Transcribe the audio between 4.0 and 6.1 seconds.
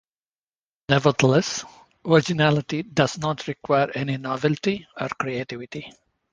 novelty or creativity.